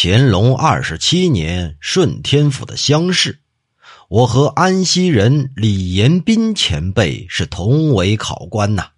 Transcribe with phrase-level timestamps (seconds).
[0.00, 3.40] 乾隆二十七年顺天府的乡试，
[4.08, 8.90] 我和安溪人李延斌前辈是同为考官呐。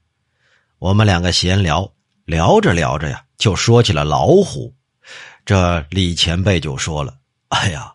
[0.79, 1.91] 我们两个闲聊，
[2.27, 4.75] 聊着聊着呀，就说起了老虎。
[5.47, 7.15] 这李前辈就说了
[7.49, 7.95] ：“哎呀，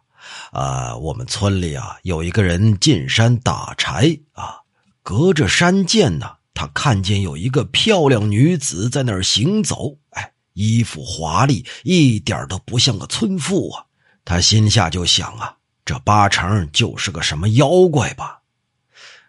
[0.52, 4.62] 啊，我们村里啊有一个人进山打柴啊，
[5.04, 13.86] 隔着山涧呢，他看见有一个漂亮女子在那儿行走，哎，衣服华丽，一点都不像个村妇啊。
[14.26, 18.40] 他心下就想啊，这八成就是个什么妖怪吧。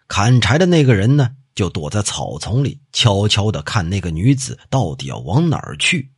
[0.07, 6.09] 砍柴的那个人呢，就躲在草丛里，悄悄的看那个女子到底要往哪儿去。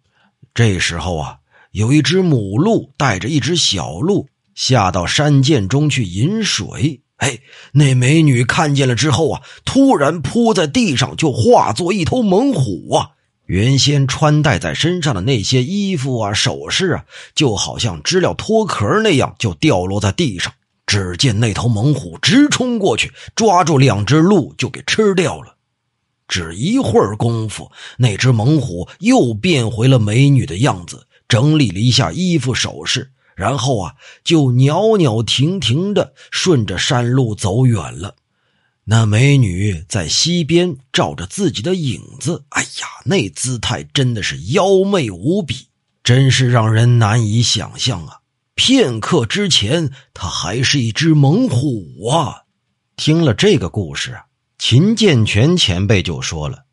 [0.54, 1.36] 这时候啊。”
[1.72, 7.04] 有一只母鹿带着一只小鹿下到山涧中去饮水。
[7.18, 7.38] 哎，
[7.74, 13.12] 那美女看见了之后啊，突然扑在地上，就化作一头猛虎啊！
[13.50, 20.54] 原先穿戴在身上的那些衣服啊、首饰啊，就好像知了脱壳那样，就掉落在地上。
[20.86, 25.56] 只见那头猛虎直冲过去，抓住两只鹿就给吃掉了。
[26.28, 31.08] 只一会儿功夫，那只猛虎又变回了美女的样子。
[31.28, 38.14] 整理了一下衣服首饰，然后啊，就袅袅婷婷的顺着山路走远了。
[38.92, 45.68] 那美女在溪边照着自己的影子，哎呀，那姿态真的是妖媚无比，
[46.04, 48.22] 真是让人难以想象啊！
[48.56, 52.46] 片刻之前，她还是一只猛虎啊！
[52.96, 54.20] 听了这个故事，
[54.58, 56.66] 秦建全前辈就说了：“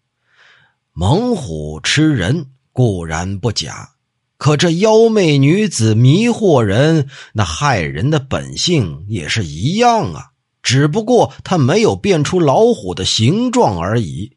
[0.97, 3.91] 猛虎吃人固然不假。”
[4.39, 10.31] 可这妖媚女子迷惑人，那害人的本性也是一样啊，
[10.67, 14.37] 只不过他没有变出老虎的形状而已。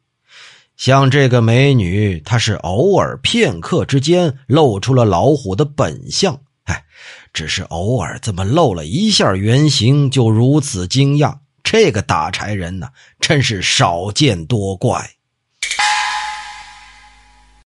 [0.76, 6.84] 像这个美女，她是偶尔片刻之间露出了老虎的本相，哎，
[7.32, 11.38] 只是偶尔这么露了一下原形，就如此惊讶。
[11.64, 15.10] 这个打柴人呢，真是少见多怪。